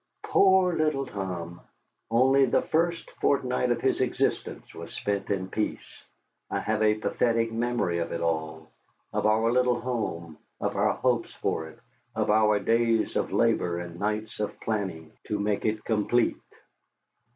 Poor 0.25 0.73
little 0.75 1.05
Tom! 1.05 1.61
Only 2.09 2.45
the 2.45 2.63
first 2.63 3.11
fortnight 3.21 3.69
of 3.69 3.81
his 3.81 4.01
existence 4.01 4.73
was 4.73 4.91
spent 4.91 5.29
in 5.29 5.47
peace. 5.47 6.03
I 6.49 6.59
have 6.59 6.81
a 6.81 6.95
pathetic 6.95 7.51
memory 7.51 7.99
of 7.99 8.11
it 8.11 8.19
all 8.19 8.71
of 9.13 9.27
our 9.27 9.51
little 9.51 9.79
home, 9.79 10.39
of 10.59 10.75
our 10.75 10.93
hopes 10.93 11.35
for 11.35 11.67
it, 11.67 11.77
of 12.15 12.31
our 12.31 12.59
days 12.59 13.15
of 13.15 13.31
labor 13.31 13.77
and 13.77 13.99
nights 13.99 14.39
of 14.39 14.59
planning 14.61 15.11
to 15.27 15.37
make 15.37 15.65
it 15.65 15.85
complete. 15.85 16.37